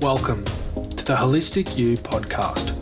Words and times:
Welcome 0.00 0.44
to 0.44 1.04
the 1.06 1.14
Holistic 1.14 1.78
You 1.78 1.96
podcast. 1.96 2.74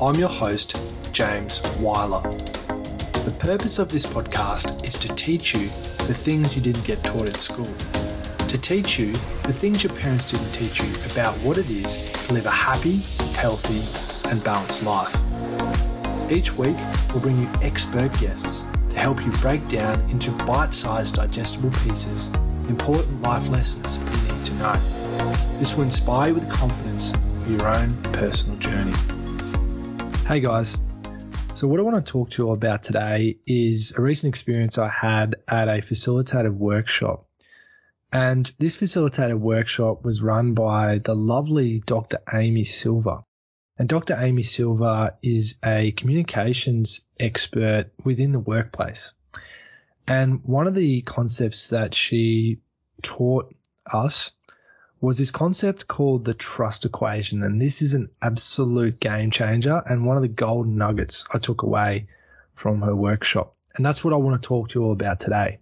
I'm 0.00 0.18
your 0.18 0.30
host, 0.30 0.76
James 1.12 1.60
Weyler. 1.78 2.22
The 2.22 3.36
purpose 3.38 3.78
of 3.78 3.90
this 3.90 4.06
podcast 4.06 4.82
is 4.82 4.94
to 5.00 5.08
teach 5.14 5.54
you 5.54 5.68
the 6.06 6.14
things 6.14 6.56
you 6.56 6.62
didn't 6.62 6.84
get 6.84 7.04
taught 7.04 7.28
at 7.28 7.36
school, 7.36 7.68
to 8.48 8.58
teach 8.58 8.98
you 8.98 9.12
the 9.42 9.52
things 9.52 9.84
your 9.84 9.92
parents 9.92 10.24
didn't 10.30 10.52
teach 10.52 10.80
you 10.80 10.90
about 11.12 11.36
what 11.40 11.58
it 11.58 11.68
is 11.68 11.98
to 12.26 12.32
live 12.32 12.46
a 12.46 12.50
happy, 12.50 12.96
healthy, 13.36 13.82
and 14.30 14.42
balanced 14.42 14.84
life. 14.84 15.14
Each 16.32 16.56
week, 16.56 16.76
we'll 17.10 17.20
bring 17.20 17.42
you 17.42 17.48
expert 17.60 18.18
guests 18.18 18.66
to 18.88 18.96
help 18.96 19.22
you 19.24 19.32
break 19.32 19.68
down 19.68 20.00
into 20.08 20.30
bite 20.30 20.72
sized 20.72 21.16
digestible 21.16 21.72
pieces 21.82 22.32
important 22.68 23.20
life 23.22 23.50
lessons 23.50 23.98
you 23.98 24.34
need 24.34 24.44
to 24.46 24.54
know. 24.54 25.03
This 25.58 25.76
will 25.76 25.84
inspire 25.84 26.28
you 26.28 26.34
with 26.34 26.50
confidence 26.50 27.12
for 27.44 27.50
your 27.50 27.68
own 27.68 28.02
personal 28.12 28.58
journey. 28.58 28.92
Hey 30.26 30.40
guys, 30.40 30.82
so 31.54 31.68
what 31.68 31.78
I 31.78 31.84
want 31.84 32.04
to 32.04 32.12
talk 32.12 32.30
to 32.30 32.42
you 32.42 32.50
about 32.50 32.82
today 32.82 33.38
is 33.46 33.94
a 33.96 34.02
recent 34.02 34.30
experience 34.30 34.78
I 34.78 34.88
had 34.88 35.36
at 35.46 35.68
a 35.68 35.80
facilitated 35.80 36.58
workshop. 36.58 37.28
And 38.12 38.52
this 38.58 38.74
facilitated 38.74 39.40
workshop 39.40 40.04
was 40.04 40.22
run 40.24 40.54
by 40.54 40.98
the 40.98 41.14
lovely 41.14 41.78
Dr. 41.86 42.18
Amy 42.32 42.64
Silver. 42.64 43.22
And 43.78 43.88
Dr. 43.88 44.16
Amy 44.18 44.42
Silver 44.42 45.16
is 45.22 45.60
a 45.64 45.92
communications 45.92 47.06
expert 47.20 47.92
within 48.04 48.32
the 48.32 48.40
workplace. 48.40 49.12
And 50.08 50.40
one 50.42 50.66
of 50.66 50.74
the 50.74 51.02
concepts 51.02 51.68
that 51.68 51.94
she 51.94 52.58
taught 53.02 53.54
us 53.86 54.32
was 55.04 55.18
this 55.18 55.30
concept 55.30 55.86
called 55.86 56.24
the 56.24 56.34
trust 56.34 56.84
equation. 56.84 57.42
And 57.42 57.60
this 57.60 57.82
is 57.82 57.94
an 57.94 58.08
absolute 58.20 58.98
game 58.98 59.30
changer 59.30 59.82
and 59.86 60.04
one 60.04 60.16
of 60.16 60.22
the 60.22 60.28
golden 60.28 60.76
nuggets 60.76 61.24
I 61.32 61.38
took 61.38 61.62
away 61.62 62.08
from 62.54 62.82
her 62.82 62.94
workshop. 62.94 63.54
And 63.76 63.84
that's 63.84 64.04
what 64.04 64.14
I 64.14 64.16
want 64.16 64.40
to 64.40 64.46
talk 64.46 64.70
to 64.70 64.80
you 64.80 64.86
all 64.86 64.92
about 64.92 65.20
today. 65.20 65.58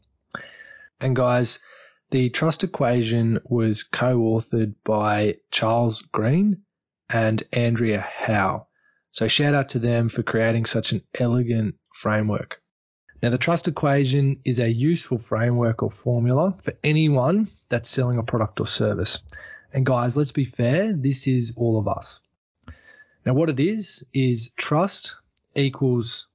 And 1.01 1.17
guys, 1.17 1.59
the 2.11 2.31
trust 2.31 2.63
equation 2.63 3.41
was 3.45 3.83
co-authored 3.83 4.75
by 4.85 5.37
Charles 5.51 6.03
Green 6.03 6.63
and 7.09 7.43
Andrea 7.53 8.01
Howe. 8.01 8.67
So 9.11 9.29
shout 9.29 9.55
out 9.55 9.71
to 9.71 9.79
them 9.79 10.09
for 10.09 10.23
creating 10.23 10.67
such 10.67 10.93
an 10.93 11.03
elegant 11.19 11.75
framework. 11.95 12.62
Now, 13.23 13.31
the 13.31 13.39
trust 13.39 13.69
equation 13.69 14.41
is 14.45 14.59
a 14.59 14.69
useful 14.69 15.17
framework 15.17 15.85
or 15.85 15.93
formula 15.93 16.57
for 16.63 16.75
anyone 16.83 17.49
that's 17.69 17.89
selling 17.89 18.19
a 18.19 18.25
product 18.25 18.59
or 18.59 18.67
service. 18.67 19.23
And 19.73 19.87
guys, 19.87 20.17
let's 20.17 20.33
be 20.33 20.45
fair, 20.45 20.93
this 20.93 21.29
is 21.29 21.55
all 21.57 21.79
of 21.79 21.87
us. 21.87 22.19
Now, 23.25 23.35
what 23.35 23.49
it 23.49 23.61
is, 23.61 24.05
is 24.13 24.51
trust 24.57 25.17
equals 25.55 26.27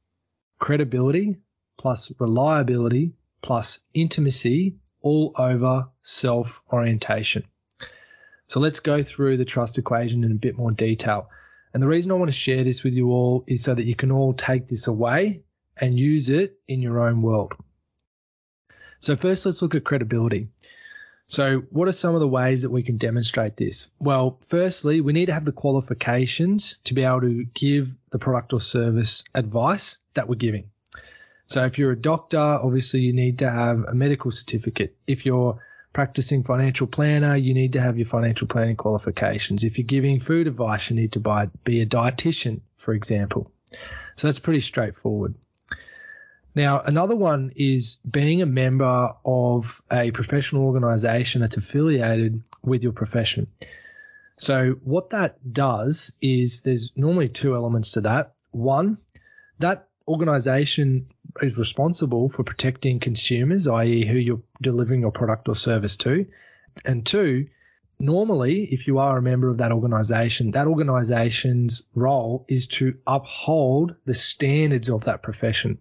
credibility 0.60 1.36
plus 1.78 2.14
reliability 2.20 3.12
plus 3.42 3.82
intimacy 3.94 4.78
all 5.02 5.34
over 5.38 5.90
self 6.02 6.64
orientation. 6.72 7.44
So 8.48 8.62
let's 8.62 8.80
go 8.80 9.04
through 9.04 9.36
the 9.36 9.46
trust 9.46 9.78
equation 9.78 10.24
in 10.24 10.32
a 10.32 10.36
bit 10.36 10.58
more 10.58 10.72
detail. 10.72 11.30
And 11.74 11.84
the 11.84 11.88
reason 11.88 12.14
I 12.14 12.16
want 12.16 12.30
to 12.30 12.38
share 12.38 12.64
this 12.64 12.86
with 12.86 12.96
you 12.96 13.12
all 13.12 13.44
is 13.46 13.62
so 13.62 13.76
that 13.76 13.86
you 13.86 13.96
can 13.96 14.12
all 14.12 14.34
take 14.34 14.68
this 14.68 14.88
away 14.88 15.44
and 15.80 16.00
use 16.00 16.30
it 16.30 16.60
in 16.68 16.82
your 16.82 17.08
own 17.08 17.22
world. 17.22 17.54
So 19.00 19.16
first, 19.16 19.46
let's 19.46 19.62
look 19.62 19.76
at 19.76 19.84
credibility. 19.84 20.48
So 21.28 21.64
what 21.72 21.90
are 21.90 21.94
some 21.94 22.16
of 22.16 22.22
the 22.22 22.28
ways 22.28 22.62
that 22.62 22.70
we 22.70 22.84
can 22.84 22.98
demonstrate 22.98 23.58
this? 23.58 23.92
Well, 24.00 24.40
firstly, 24.48 25.02
we 25.02 25.12
need 25.14 25.26
to 25.26 25.34
have 25.34 25.46
the 25.46 25.52
qualifications 25.52 26.78
to 26.86 26.94
be 26.94 27.04
able 27.04 27.22
to 27.22 27.44
give 27.44 27.94
the 28.12 28.20
product 28.20 28.54
or 28.54 28.62
service 28.62 29.26
advice 29.36 30.00
that 30.14 30.30
we're 30.30 30.36
giving. 30.36 30.70
So 31.48 31.66
if 31.66 31.78
you're 31.78 31.92
a 31.92 32.02
doctor, 32.02 32.38
obviously 32.38 33.02
you 33.02 33.14
need 33.14 33.40
to 33.40 33.50
have 33.50 33.84
a 33.84 33.94
medical 33.94 34.32
certificate. 34.32 34.96
If 35.06 35.26
you're 35.26 35.62
practicing 35.92 36.44
financial 36.44 36.88
planner, 36.88 37.36
you 37.36 37.54
need 37.54 37.74
to 37.74 37.82
have 37.82 37.98
your 37.98 38.06
financial 38.06 38.48
planning 38.48 38.76
qualifications. 38.76 39.64
If 39.64 39.78
you're 39.78 39.86
giving 39.86 40.20
food 40.20 40.48
advice, 40.48 40.90
you 40.90 40.96
need 40.96 41.14
to 41.14 41.20
buy, 41.20 41.48
be 41.64 41.82
a 41.82 41.86
dietitian, 41.86 42.62
for 42.78 42.94
example. 42.94 43.52
So 44.16 44.28
that's 44.28 44.40
pretty 44.40 44.62
straightforward. 44.62 45.36
Now, 46.58 46.82
another 46.84 47.16
one 47.16 47.52
is 47.56 48.00
being 48.10 48.42
a 48.42 48.48
member 48.48 49.14
of 49.24 49.80
a 49.92 50.10
professional 50.10 50.66
organization 50.66 51.42
that's 51.42 51.58
affiliated 51.58 52.42
with 52.64 52.82
your 52.82 52.94
profession. 52.94 53.46
So, 54.38 54.72
what 54.84 55.12
that 55.12 55.38
does 55.54 56.18
is 56.20 56.64
there's 56.64 56.94
normally 56.96 57.28
two 57.28 57.54
elements 57.54 57.92
to 57.92 58.02
that. 58.02 58.34
One, 58.50 58.98
that 59.60 59.88
organization 60.08 61.12
is 61.44 61.60
responsible 61.60 62.28
for 62.28 62.44
protecting 62.44 63.00
consumers, 63.00 63.68
i.e., 63.68 64.04
who 64.04 64.18
you're 64.18 64.42
delivering 64.60 65.02
your 65.02 65.12
product 65.12 65.50
or 65.50 65.56
service 65.56 65.98
to. 65.98 66.26
And 66.84 67.06
two, 67.06 67.50
normally, 68.00 68.64
if 68.64 68.88
you 68.88 68.98
are 68.98 69.20
a 69.20 69.22
member 69.22 69.50
of 69.50 69.60
that 69.60 69.72
organization, 69.72 70.50
that 70.52 70.66
organization's 70.66 71.84
role 71.94 72.46
is 72.48 72.66
to 72.80 72.98
uphold 73.06 73.94
the 74.06 74.16
standards 74.16 74.90
of 74.90 75.04
that 75.04 75.22
profession. 75.22 75.78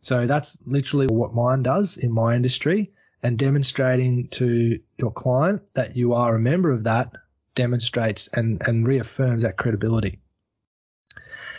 So 0.00 0.26
that's 0.26 0.56
literally 0.64 1.06
what 1.06 1.34
mine 1.34 1.62
does 1.62 1.96
in 1.96 2.12
my 2.12 2.36
industry 2.36 2.92
and 3.22 3.38
demonstrating 3.38 4.28
to 4.28 4.80
your 4.96 5.10
client 5.10 5.62
that 5.74 5.96
you 5.96 6.14
are 6.14 6.34
a 6.34 6.40
member 6.40 6.70
of 6.70 6.84
that 6.84 7.12
demonstrates 7.54 8.28
and, 8.28 8.62
and 8.66 8.86
reaffirms 8.86 9.42
that 9.42 9.56
credibility. 9.56 10.20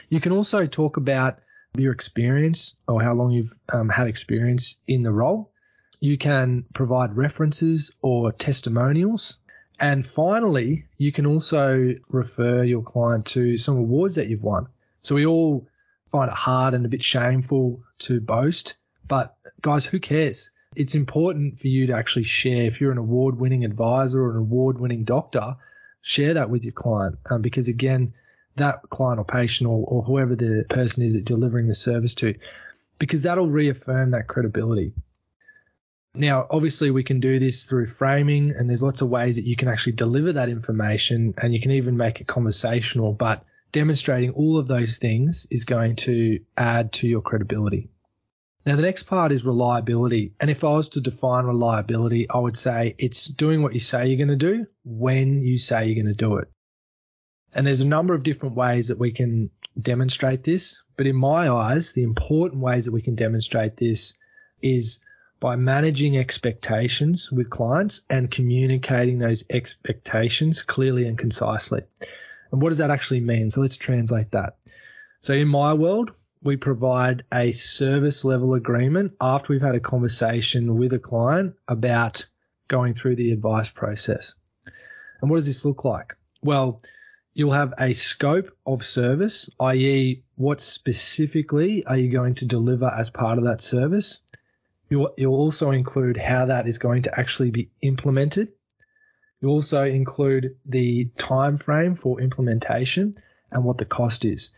You 0.08 0.20
can 0.20 0.32
also 0.32 0.66
talk 0.66 0.98
about 0.98 1.40
your 1.78 1.92
experience 1.92 2.82
or 2.88 3.02
how 3.02 3.14
long 3.14 3.32
you've 3.32 3.54
um, 3.72 3.90
had 3.90 4.08
experience 4.08 4.82
in 4.88 5.04
the 5.04 5.12
role. 5.12 5.52
You 6.00 6.18
can 6.18 6.66
provide 6.74 7.18
references 7.18 7.96
or 8.02 8.32
testimonials. 8.32 9.42
And 9.80 10.06
finally, 10.06 10.86
you 10.98 11.12
can 11.12 11.26
also 11.26 11.96
refer 12.10 12.64
your 12.64 12.82
client 12.82 13.28
to 13.28 13.58
some 13.58 13.78
awards 13.78 14.16
that 14.16 14.28
you've 14.30 14.44
won. 14.44 14.68
So 15.02 15.16
we 15.16 15.26
all 15.26 15.68
find 16.12 16.30
it 16.30 16.36
hard 16.36 16.74
and 16.74 16.86
a 16.86 16.90
bit 16.90 17.04
shameful 17.04 17.84
to 18.00 18.20
boast. 18.20 18.78
But 19.08 19.36
guys, 19.62 19.86
who 19.86 20.00
cares? 20.00 20.52
It's 20.76 20.96
important 20.96 21.60
for 21.60 21.68
you 21.68 21.88
to 21.88 21.94
actually 21.94 22.24
share. 22.24 22.64
If 22.64 22.80
you're 22.80 22.92
an 22.92 22.98
award 22.98 23.40
winning 23.40 23.66
advisor 23.66 24.22
or 24.24 24.32
an 24.32 24.38
award 24.38 24.80
winning 24.80 25.04
doctor, 25.04 25.56
share 26.02 26.36
that 26.36 26.50
with 26.50 26.64
your 26.64 26.74
client 26.74 27.18
um, 27.30 27.42
because 27.42 27.68
again, 27.68 28.14
that 28.56 28.84
client 28.90 29.20
or 29.20 29.26
patient 29.26 29.70
or, 29.70 29.84
or 29.86 30.04
whoever 30.04 30.36
the 30.36 30.66
person 30.70 31.04
is 31.04 31.16
that 31.16 31.26
delivering 31.26 31.68
the 31.68 31.76
service 31.76 32.16
to, 32.16 32.36
because 32.98 33.24
that'll 33.24 33.50
reaffirm 33.50 34.12
that 34.12 34.28
credibility. 34.28 34.94
Now, 36.14 36.48
obviously, 36.50 36.92
we 36.92 37.04
can 37.04 37.20
do 37.20 37.40
this 37.40 37.66
through 37.66 37.86
framing, 37.86 38.52
and 38.52 38.68
there's 38.68 38.84
lots 38.84 39.02
of 39.02 39.10
ways 39.10 39.36
that 39.36 39.46
you 39.46 39.56
can 39.56 39.68
actually 39.68 39.94
deliver 39.94 40.34
that 40.34 40.50
information, 40.50 41.36
and 41.38 41.54
you 41.54 41.62
can 41.62 41.72
even 41.72 41.98
make 41.98 42.20
it 42.20 42.28
conversational. 42.28 43.14
But 43.14 43.46
demonstrating 43.72 44.32
all 44.32 44.58
of 44.58 44.68
those 44.68 44.98
things 44.98 45.48
is 45.50 45.66
going 45.66 45.96
to 45.98 46.40
add 46.58 46.94
to 46.94 47.08
your 47.08 47.22
credibility. 47.22 47.90
Now, 48.66 48.76
the 48.76 48.82
next 48.82 49.04
part 49.04 49.32
is 49.32 49.46
reliability. 49.46 50.34
And 50.40 50.50
if 50.50 50.64
I 50.64 50.74
was 50.74 50.90
to 50.90 51.02
define 51.02 51.46
reliability, 51.46 52.30
I 52.30 52.38
would 52.38 52.58
say 52.58 52.96
it's 52.98 53.26
doing 53.28 53.64
what 53.64 53.74
you 53.74 53.80
say 53.80 54.08
you're 54.08 54.18
going 54.18 54.38
to 54.38 54.54
do 54.54 54.68
when 54.84 55.42
you 55.42 55.58
say 55.58 55.86
you're 55.86 56.04
going 56.04 56.14
to 56.14 56.26
do 56.26 56.38
it. 56.38 56.50
And 57.54 57.66
there's 57.66 57.82
a 57.82 57.88
number 57.88 58.14
of 58.14 58.24
different 58.24 58.56
ways 58.56 58.90
that 58.90 59.00
we 59.00 59.12
can 59.12 59.50
demonstrate 59.80 60.44
this. 60.44 60.84
But 60.98 61.08
in 61.08 61.16
my 61.16 61.50
eyes, 61.50 61.94
the 61.94 62.04
important 62.04 62.62
ways 62.62 62.86
that 62.86 62.94
we 62.94 63.02
can 63.02 63.16
demonstrate 63.16 63.78
this 63.78 64.20
is 64.62 65.04
by 65.40 65.56
managing 65.56 66.18
expectations 66.18 67.32
with 67.32 67.50
clients 67.50 68.02
and 68.10 68.30
communicating 68.30 69.20
those 69.20 69.46
expectations 69.50 70.62
clearly 70.62 71.08
and 71.08 71.18
concisely. 71.18 71.84
And 72.52 72.62
what 72.62 72.70
does 72.70 72.80
that 72.80 72.92
actually 72.92 73.22
mean? 73.22 73.50
So 73.50 73.62
let's 73.62 73.78
translate 73.78 74.32
that. 74.32 74.58
So 75.22 75.34
in 75.34 75.48
my 75.48 75.74
world, 75.74 76.14
we 76.42 76.56
provide 76.56 77.24
a 77.34 77.52
service 77.52 78.24
level 78.24 78.54
agreement 78.54 79.16
after 79.20 79.52
we've 79.52 79.62
had 79.62 79.76
a 79.76 79.82
conversation 79.82 80.78
with 80.78 80.94
a 80.94 81.00
client 81.00 81.56
about 81.68 82.28
going 82.68 82.94
through 82.94 83.16
the 83.16 83.32
advice 83.32 83.70
process. 83.70 84.36
And 85.22 85.30
what 85.30 85.38
does 85.38 85.48
this 85.48 85.66
look 85.66 85.84
like? 85.84 86.16
Well, 86.42 86.80
you'll 87.34 87.52
have 87.52 87.74
a 87.78 87.94
scope 87.94 88.56
of 88.66 88.86
service, 88.86 89.50
i.e., 89.60 90.24
what 90.36 90.62
specifically 90.62 91.86
are 91.86 91.98
you 91.98 92.10
going 92.10 92.36
to 92.36 92.46
deliver 92.46 92.86
as 92.86 93.10
part 93.10 93.38
of 93.38 93.44
that 93.44 93.62
service? 93.62 94.22
You'll, 94.90 95.14
you'll 95.18 95.36
also 95.36 95.72
include 95.72 96.18
how 96.18 96.46
that 96.46 96.68
is 96.68 96.78
going 96.78 97.04
to 97.04 97.20
actually 97.20 97.52
be 97.52 97.70
implemented 97.82 98.54
you 99.42 99.50
also 99.50 99.86
include 99.86 100.56
the 100.66 101.06
time 101.18 101.58
frame 101.58 101.96
for 101.96 102.22
implementation 102.22 103.14
and 103.52 103.64
what 103.64 103.78
the 103.78 103.86
cost 103.86 104.26
is. 104.26 104.52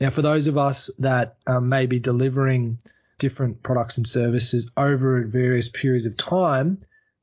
Now, 0.00 0.10
for 0.10 0.22
those 0.22 0.46
of 0.46 0.58
us 0.58 0.90
that 0.98 1.36
um, 1.46 1.68
may 1.68 1.86
be 1.86 2.00
delivering 2.00 2.78
different 3.18 3.62
products 3.62 3.96
and 3.98 4.06
services 4.06 4.70
over 4.76 5.24
various 5.24 5.68
periods 5.68 6.06
of 6.06 6.16
time, 6.16 6.80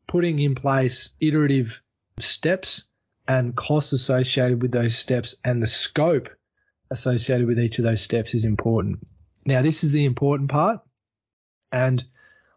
putting 0.07 0.39
in 0.39 0.56
place 0.56 1.13
iterative 1.19 1.81
steps 2.19 2.88
and 3.27 3.56
costs 3.56 3.94
associated 3.94 4.62
with 4.62 4.71
those 4.71 4.95
steps 4.95 5.36
and 5.44 5.62
the 5.62 5.68
scope 5.68 6.30
associated 6.89 7.48
with 7.48 7.59
each 7.59 7.80
of 7.80 7.83
those 7.83 8.01
steps 8.01 8.33
is 8.33 8.45
important. 8.45 9.00
Now, 9.45 9.62
this 9.62 9.83
is 9.83 9.92
the 9.92 10.06
important 10.06 10.50
part. 10.50 10.81
And 11.71 12.03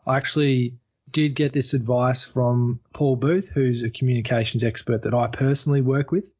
I 0.06 0.16
actually 0.16 0.78
did 1.14 1.34
get 1.36 1.52
this 1.52 1.74
advice 1.74 2.24
from 2.24 2.80
Paul 2.92 3.14
Booth, 3.14 3.48
who's 3.48 3.84
a 3.84 3.88
communications 3.88 4.64
expert 4.64 5.02
that 5.02 5.14
I 5.14 5.28
personally 5.28 5.80
work 5.80 6.10
with. 6.10 6.34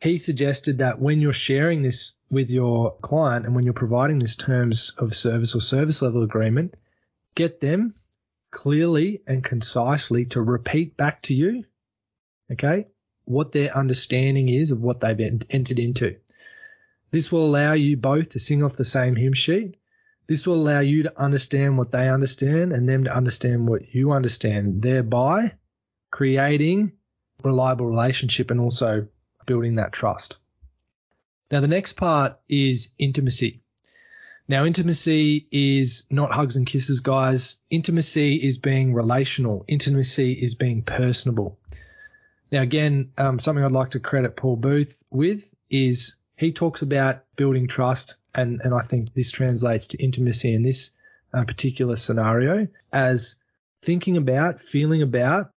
He 0.00 0.18
suggested 0.18 0.78
that 0.78 1.00
when 1.00 1.20
you're 1.20 1.32
sharing 1.32 1.80
this 1.80 2.14
with 2.28 2.50
your 2.50 2.96
client 2.96 3.46
and 3.46 3.54
when 3.54 3.64
you're 3.64 3.72
providing 3.72 4.18
this 4.18 4.34
terms 4.34 4.94
of 4.98 5.14
service 5.14 5.54
or 5.54 5.60
service 5.60 6.02
level 6.02 6.24
agreement, 6.24 6.74
get 7.36 7.60
them 7.60 7.94
clearly 8.50 9.22
and 9.28 9.44
concisely 9.44 10.26
to 10.26 10.42
repeat 10.42 10.96
back 10.96 11.22
to 11.22 11.34
you, 11.34 11.64
okay, 12.50 12.88
what 13.26 13.52
their 13.52 13.74
understanding 13.76 14.48
is 14.48 14.72
of 14.72 14.82
what 14.82 14.98
they've 14.98 15.40
entered 15.50 15.78
into. 15.78 16.16
This 17.12 17.30
will 17.30 17.46
allow 17.46 17.74
you 17.74 17.96
both 17.96 18.30
to 18.30 18.40
sing 18.40 18.64
off 18.64 18.74
the 18.74 18.84
same 18.84 19.14
hymn 19.14 19.34
sheet 19.34 19.76
this 20.26 20.46
will 20.46 20.54
allow 20.54 20.80
you 20.80 21.04
to 21.04 21.20
understand 21.20 21.78
what 21.78 21.92
they 21.92 22.08
understand 22.08 22.72
and 22.72 22.88
them 22.88 23.04
to 23.04 23.14
understand 23.14 23.68
what 23.68 23.94
you 23.94 24.12
understand, 24.12 24.82
thereby 24.82 25.52
creating 26.10 26.92
reliable 27.44 27.86
relationship 27.86 28.50
and 28.50 28.60
also 28.60 29.08
building 29.46 29.76
that 29.76 29.92
trust. 29.92 30.38
Now, 31.50 31.60
the 31.60 31.68
next 31.68 31.94
part 31.94 32.38
is 32.48 32.94
intimacy. 32.98 33.62
Now, 34.48 34.64
intimacy 34.64 35.46
is 35.50 36.06
not 36.10 36.32
hugs 36.32 36.56
and 36.56 36.66
kisses, 36.66 37.00
guys. 37.00 37.58
Intimacy 37.70 38.36
is 38.36 38.58
being 38.58 38.94
relational. 38.94 39.64
Intimacy 39.68 40.32
is 40.32 40.54
being 40.54 40.82
personable. 40.82 41.58
Now, 42.50 42.62
again, 42.62 43.12
um, 43.16 43.38
something 43.38 43.64
I'd 43.64 43.72
like 43.72 43.90
to 43.90 44.00
credit 44.00 44.36
Paul 44.36 44.56
Booth 44.56 45.02
with 45.10 45.54
is 45.70 46.16
he 46.36 46.52
talks 46.52 46.82
about 46.82 47.24
building 47.36 47.68
trust 47.68 48.18
and 48.34 48.60
and 48.62 48.74
I 48.74 48.80
think 48.80 49.14
this 49.14 49.30
translates 49.30 49.88
to 49.88 50.02
intimacy 50.02 50.54
in 50.54 50.62
this 50.62 50.92
uh, 51.32 51.44
particular 51.44 51.96
scenario 51.96 52.68
as 52.92 53.42
thinking 53.82 54.16
about, 54.16 54.60
feeling 54.60 55.02
about, 55.02 55.50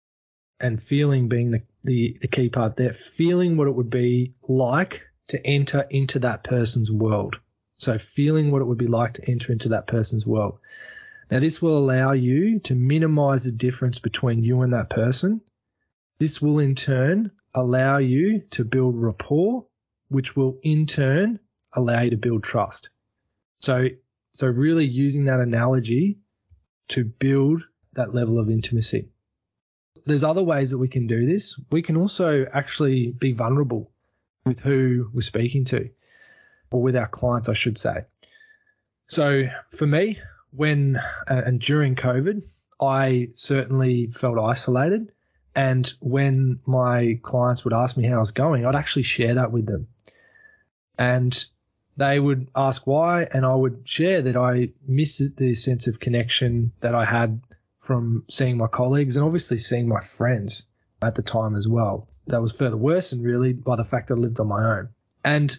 and 0.60 0.82
feeling 0.82 1.28
being 1.28 1.52
the, 1.52 1.62
the, 1.84 2.18
the 2.22 2.28
key 2.28 2.50
part 2.50 2.76
there, 2.76 2.94
feeling 2.94 3.58
what 3.58 3.68
it 3.68 3.76
would 3.76 3.90
be 3.90 4.34
like 4.48 5.08
to 5.28 5.46
enter 5.46 5.86
into 5.90 6.20
that 6.20 6.44
person's 6.44 6.92
world. 6.92 7.40
So 7.80 7.98
feeling 7.98 8.52
what 8.52 8.62
it 8.62 8.66
would 8.66 8.78
be 8.78 8.88
like 8.88 9.14
to 9.14 9.30
enter 9.30 9.52
into 9.52 9.70
that 9.70 9.88
person's 9.88 10.26
world. 10.26 10.60
Now 11.30 11.40
this 11.40 11.62
will 11.62 11.78
allow 11.78 12.14
you 12.14 12.60
to 12.60 12.76
minimize 12.76 13.44
the 13.44 13.52
difference 13.52 14.00
between 14.00 14.44
you 14.44 14.62
and 14.62 14.74
that 14.74 14.90
person. 14.90 15.42
This 16.20 16.42
will 16.42 16.60
in 16.60 16.76
turn 16.76 17.32
allow 17.54 17.98
you 17.98 18.44
to 18.52 18.64
build 18.64 18.96
rapport, 18.96 19.66
which 20.14 20.36
will 20.36 20.60
in 20.62 20.86
turn 20.86 21.40
allow 21.74 22.02
you 22.02 22.12
to 22.12 22.18
build 22.18 22.44
trust. 22.44 22.92
So, 23.60 23.88
so 24.34 24.48
really 24.48 24.86
using 24.86 25.26
that 25.26 25.40
analogy 25.40 26.20
to 26.90 27.04
build 27.04 27.64
that 27.94 28.14
level 28.14 28.40
of 28.40 28.50
intimacy. 28.50 29.10
There's 30.06 30.24
other 30.24 30.44
ways 30.44 30.72
that 30.72 30.78
we 30.78 30.88
can 30.88 31.08
do 31.08 31.26
this. 31.26 31.60
We 31.72 31.82
can 31.82 31.98
also 31.98 32.46
actually 32.46 33.12
be 33.12 33.32
vulnerable 33.32 33.92
with 34.46 34.60
who 34.60 35.10
we're 35.14 35.22
speaking 35.22 35.66
to, 35.66 35.90
or 36.72 36.82
with 36.82 36.96
our 36.96 37.08
clients, 37.08 37.50
I 37.50 37.54
should 37.54 37.78
say. 37.78 38.06
So 39.08 39.46
for 39.72 39.88
me, 39.88 40.20
when 40.52 41.00
and 41.28 41.60
during 41.60 41.96
COVID, 41.96 42.44
I 42.82 43.30
certainly 43.36 44.08
felt 44.08 44.38
isolated. 44.38 45.12
And 45.56 45.88
when 46.00 46.60
my 46.66 47.20
clients 47.22 47.64
would 47.64 47.74
ask 47.74 47.96
me 47.96 48.06
how 48.08 48.18
I 48.18 48.20
was 48.20 48.32
going, 48.32 48.66
I'd 48.66 48.76
actually 48.76 49.04
share 49.04 49.36
that 49.36 49.52
with 49.52 49.66
them. 49.66 49.88
And 50.98 51.44
they 51.98 52.20
would 52.20 52.48
ask 52.56 52.88
why, 52.88 53.28
and 53.32 53.46
I 53.46 53.54
would 53.54 53.88
share 53.88 54.24
that 54.24 54.38
I 54.38 54.70
miss 54.88 55.32
the 55.36 55.54
sense 55.56 55.88
of 55.88 56.00
connection 56.00 56.72
that 56.80 56.96
I 56.96 57.06
had 57.06 57.42
from 57.78 58.24
seeing 58.30 58.58
my 58.58 58.68
colleagues 58.68 59.18
and 59.18 59.26
obviously 59.26 59.58
seeing 59.58 59.88
my 59.88 60.00
friends 60.00 60.68
at 61.02 61.16
the 61.16 61.22
time 61.22 61.56
as 61.56 61.68
well. 61.68 62.08
That 62.28 62.42
was 62.42 62.54
further 62.54 62.78
worsened 62.78 63.24
really 63.24 63.54
by 63.54 63.76
the 63.76 63.84
fact 63.84 64.08
that 64.08 64.16
I 64.16 64.18
lived 64.18 64.40
on 64.40 64.48
my 64.48 64.78
own. 64.78 64.90
And 65.24 65.56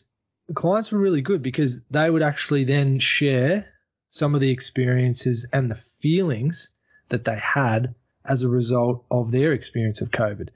the 0.48 0.54
clients 0.54 0.90
were 0.90 0.98
really 0.98 1.20
good 1.20 1.42
because 1.42 1.84
they 1.90 2.08
would 2.08 2.22
actually 2.22 2.64
then 2.64 2.98
share 2.98 3.66
some 4.10 4.34
of 4.34 4.40
the 4.40 4.50
experiences 4.50 5.46
and 5.52 5.70
the 5.70 5.74
feelings 5.74 6.70
that 7.08 7.24
they 7.24 7.36
had 7.36 7.94
as 8.24 8.42
a 8.42 8.48
result 8.48 9.04
of 9.10 9.30
their 9.30 9.52
experience 9.52 10.00
of 10.00 10.10
COVID. 10.10 10.48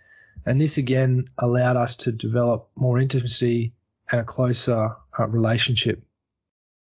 And 0.47 0.61
this 0.61 0.79
again 0.79 1.27
allowed 1.37 1.77
us 1.77 1.97
to 1.97 2.13
develop 2.13 2.71
more 2.75 2.99
intimacy 2.99 3.75
and 4.11 4.21
a 4.21 4.25
closer 4.25 4.97
uh, 5.19 5.27
relationship. 5.27 6.03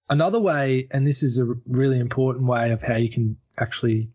Another 0.09 0.39
way, 0.39 0.87
and 0.91 1.05
this 1.05 1.23
is 1.23 1.39
a 1.39 1.55
really 1.65 1.99
important 1.99 2.45
way 2.45 2.71
of 2.71 2.81
how 2.81 2.95
you 2.95 3.09
can 3.09 3.37
actually 3.57 4.09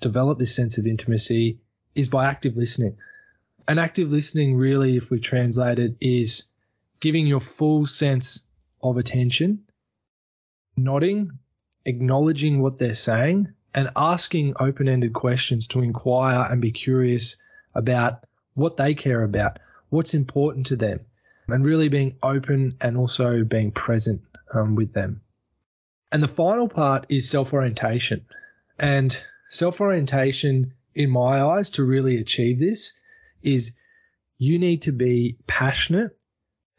develop 0.00 0.38
this 0.38 0.54
sense 0.54 0.78
of 0.78 0.86
intimacy, 0.86 1.60
is 1.94 2.08
by 2.08 2.26
active 2.26 2.56
listening. 2.56 2.96
And 3.68 3.78
active 3.78 4.10
listening, 4.10 4.56
really, 4.56 4.96
if 4.96 5.10
we 5.10 5.20
translate 5.20 5.78
it, 5.78 5.96
is 6.00 6.48
giving 6.98 7.26
your 7.26 7.40
full 7.40 7.86
sense 7.86 8.46
of 8.82 8.96
attention, 8.96 9.64
nodding, 10.76 11.38
acknowledging 11.84 12.60
what 12.60 12.78
they're 12.78 12.94
saying, 12.94 13.52
and 13.74 13.88
asking 13.94 14.54
open 14.58 14.88
ended 14.88 15.12
questions 15.12 15.68
to 15.68 15.82
inquire 15.82 16.46
and 16.50 16.60
be 16.60 16.72
curious 16.72 17.36
about 17.74 18.24
what 18.54 18.76
they 18.76 18.94
care 18.94 19.22
about, 19.22 19.58
what's 19.90 20.14
important 20.14 20.66
to 20.66 20.76
them, 20.76 21.00
and 21.52 21.64
really 21.64 21.88
being 21.88 22.16
open 22.22 22.76
and 22.80 22.96
also 22.96 23.44
being 23.44 23.72
present 23.72 24.22
um, 24.52 24.74
with 24.74 24.92
them. 24.92 25.22
And 26.12 26.22
the 26.22 26.28
final 26.28 26.68
part 26.68 27.06
is 27.08 27.28
self 27.28 27.52
orientation. 27.52 28.26
And 28.78 29.16
self 29.48 29.80
orientation, 29.80 30.74
in 30.94 31.10
my 31.10 31.42
eyes, 31.42 31.70
to 31.70 31.84
really 31.84 32.18
achieve 32.18 32.58
this, 32.58 32.98
is 33.42 33.74
you 34.38 34.58
need 34.58 34.82
to 34.82 34.92
be 34.92 35.36
passionate 35.46 36.16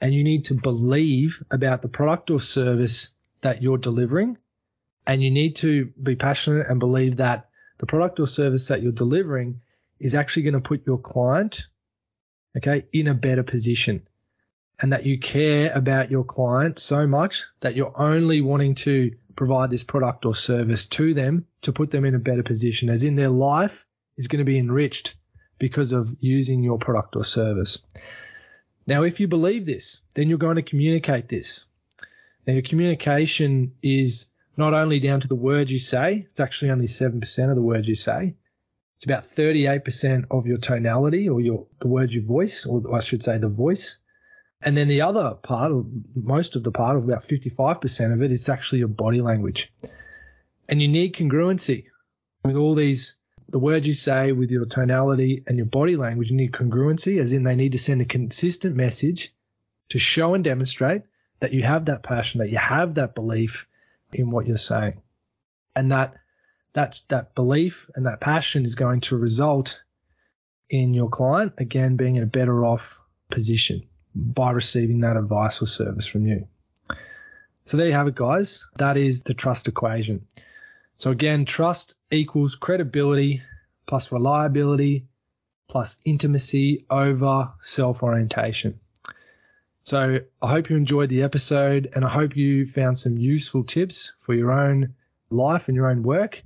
and 0.01 0.13
you 0.13 0.23
need 0.23 0.45
to 0.45 0.56
believe 0.56 1.44
about 1.51 1.81
the 1.81 1.88
product 1.88 2.31
or 2.31 2.39
service 2.39 3.13
that 3.41 3.62
you're 3.62 3.77
delivering. 3.77 4.38
And 5.07 5.23
you 5.23 5.31
need 5.31 5.56
to 5.57 5.85
be 6.01 6.15
passionate 6.15 6.68
and 6.68 6.79
believe 6.79 7.18
that 7.18 7.50
the 7.77 7.85
product 7.85 8.19
or 8.19 8.27
service 8.27 8.68
that 8.68 8.83
you're 8.83 8.91
delivering 8.91 9.62
is 10.00 10.13
actually 10.15 10.44
going 10.44 10.53
to 10.53 10.62
put 10.62 10.85
your 10.85 11.00
client, 11.00 11.68
okay, 12.57 12.85
in 12.91 13.07
a 13.07 13.13
better 13.13 13.44
position 13.44 14.07
and 14.81 14.94
that 14.94 15.06
you 15.06 15.19
care 15.19 15.71
about 15.73 16.09
your 16.09 16.23
client 16.23 16.80
so 16.80 17.06
much 17.06 17.45
that 17.59 17.76
you're 17.76 17.94
only 17.95 18.42
wanting 18.42 18.76
to 18.76 19.11
provide 19.35 19.69
this 19.69 19.83
product 19.83 20.26
or 20.26 20.35
service 20.35 20.88
to 20.88 21.14
them 21.14 21.45
to 21.61 21.71
put 21.71 21.92
them 21.92 22.06
in 22.06 22.16
a 22.16 22.19
better 22.19 22.44
position, 22.44 22.90
as 22.90 23.04
in 23.04 23.16
their 23.16 23.30
life 23.30 23.85
is 24.18 24.28
going 24.28 24.40
to 24.40 24.45
be 24.45 24.57
enriched 24.57 25.16
because 25.59 25.92
of 25.92 26.16
using 26.19 26.64
your 26.64 26.80
product 26.80 27.16
or 27.16 27.23
service. 27.23 27.83
Now, 28.88 29.04
if 29.04 29.19
you 29.19 29.28
believe 29.28 29.66
this, 29.66 30.02
then 30.16 30.28
you're 30.28 30.38
going 30.38 30.56
to 30.56 30.64
communicate 30.64 31.28
this. 31.28 31.68
Now, 32.47 32.54
your 32.54 32.64
communication 32.64 33.76
is 33.83 34.31
not 34.57 34.73
only 34.73 35.00
down 35.00 35.21
to 35.21 35.28
the 35.28 35.35
words 35.35 35.71
you 35.71 35.80
say, 35.80 36.26
it's 36.30 36.40
actually 36.40 36.71
only 36.71 36.88
7% 36.88 37.50
of 37.50 37.56
the 37.56 37.61
words 37.61 37.88
you 37.88 37.95
say. 37.95 38.35
It's 38.97 39.06
about 39.06 39.23
38% 39.23 40.26
of 40.31 40.47
your 40.47 40.57
tonality 40.57 41.30
or 41.30 41.42
your 41.42 41.68
the 41.80 41.88
words 41.88 42.14
you 42.14 42.26
voice, 42.26 42.66
or 42.66 42.95
I 42.95 43.00
should 43.00 43.23
say 43.23 43.38
the 43.38 43.47
voice. 43.47 44.00
And 44.63 44.77
then 44.77 44.87
the 44.87 45.01
other 45.01 45.35
part, 45.41 45.71
or 45.71 45.85
most 46.15 46.56
of 46.56 46.63
the 46.63 46.71
part 46.71 46.97
of 46.97 47.03
about 47.03 47.23
55% 47.23 48.13
of 48.13 48.21
it, 48.21 48.31
is 48.31 48.47
actually 48.47 48.80
your 48.80 48.87
body 48.87 49.21
language. 49.21 49.71
And 50.69 50.81
you 50.81 50.87
need 50.87 51.15
congruency 51.15 51.85
with 52.45 52.56
all 52.56 52.75
these, 52.75 53.18
the 53.49 53.59
words 53.59 53.87
you 53.87 53.94
say 53.94 54.31
with 54.31 54.51
your 54.51 54.65
tonality 54.65 55.44
and 55.47 55.57
your 55.57 55.65
body 55.65 55.95
language. 55.95 56.30
You 56.30 56.37
need 56.37 56.51
congruency, 56.51 57.19
as 57.19 57.33
in 57.33 57.44
they 57.44 57.56
need 57.56 57.71
to 57.71 57.80
send 57.80 58.01
a 58.01 58.06
consistent 58.06 58.75
message 58.75 59.33
to 59.89 59.99
show 59.99 60.35
and 60.35 60.44
demonstrate 60.44 61.03
that 61.39 61.53
you 61.53 61.63
have 61.63 61.85
that 61.85 62.03
passion, 62.03 62.39
that 62.39 62.51
you 62.51 62.57
have 62.57 62.95
that 62.95 63.15
belief 63.15 63.68
in 64.13 64.30
what 64.30 64.45
you're 64.45 64.57
saying. 64.57 65.01
And 65.75 65.91
that 65.91 66.15
that's 66.73 67.01
that 67.01 67.35
belief 67.35 67.89
and 67.95 68.06
that 68.06 68.21
passion 68.21 68.63
is 68.63 68.75
going 68.75 69.01
to 69.01 69.18
result 69.18 69.83
in 70.69 70.94
your 70.94 71.09
client 71.09 71.53
again 71.57 71.97
being 71.97 72.15
in 72.15 72.23
a 72.23 72.27
better 72.27 72.63
off 72.63 72.99
position 73.30 73.83
by 74.13 74.51
receiving 74.51 75.01
that 75.01 75.18
advice 75.18 75.61
or 75.61 75.68
service 75.68 76.06
from 76.06 76.27
you. 76.27 76.47
So 77.65 77.77
there 77.77 77.87
you 77.87 77.94
have 77.94 78.07
it, 78.07 78.15
guys. 78.15 78.68
That 78.77 78.97
is 78.97 79.23
the 79.23 79.33
trust 79.33 79.68
equation. 79.68 80.27
So 80.97 81.11
again, 81.11 81.45
trust 81.45 81.95
equals 82.11 82.56
credibility 82.56 83.41
plus 83.85 84.11
reliability 84.11 85.07
plus 85.68 85.99
intimacy 86.06 86.85
over 86.89 87.53
self 87.59 88.03
orientation. 88.03 88.80
So 89.83 90.19
I 90.41 90.47
hope 90.47 90.69
you 90.69 90.75
enjoyed 90.75 91.09
the 91.09 91.23
episode 91.23 91.89
and 91.95 92.06
I 92.06 92.09
hope 92.09 92.35
you 92.35 92.65
found 92.65 92.99
some 92.99 93.18
useful 93.18 93.63
tips 93.63 94.13
for 94.19 94.33
your 94.33 94.51
own 94.51 94.94
life 95.30 95.69
and 95.69 95.75
your 95.75 95.89
own 95.89 96.03
work. 96.03 96.44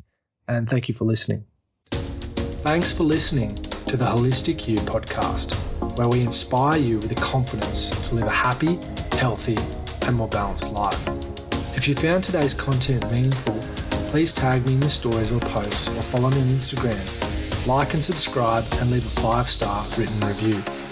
And 0.48 0.70
thank 0.70 0.88
you 0.88 0.94
for 0.94 1.06
listening. 1.06 1.46
Thanks 1.92 2.94
for 2.94 3.04
listening 3.04 3.56
to 3.88 3.98
the 3.98 4.06
Holistic 4.06 4.68
You 4.68 4.78
podcast. 4.78 5.75
Where 5.96 6.08
we 6.08 6.22
inspire 6.22 6.78
you 6.78 7.00
with 7.00 7.10
the 7.10 7.16
confidence 7.16 7.90
to 8.10 8.16
live 8.16 8.28
a 8.28 8.30
happy, 8.30 8.80
healthy, 9.14 9.58
and 10.02 10.16
more 10.16 10.28
balanced 10.28 10.74
life. 10.74 11.08
If 11.78 11.88
you 11.88 11.96
found 11.96 12.24
today's 12.24 12.54
content 12.54 13.10
meaningful, 13.12 13.60
please 14.12 14.34
tag 14.34 14.66
me 14.66 14.74
in 14.74 14.82
your 14.82 14.90
stories 14.90 15.32
or 15.32 15.40
posts 15.40 15.90
or 15.90 16.02
follow 16.02 16.30
me 16.30 16.42
on 16.42 16.48
Instagram. 16.48 17.68
Like 17.68 17.94
and 17.94 18.04
subscribe 18.04 18.66
and 18.74 18.92
leave 18.92 19.06
a 19.06 19.22
five 19.22 19.50
star 19.50 19.86
written 19.98 20.20
review. 20.20 20.85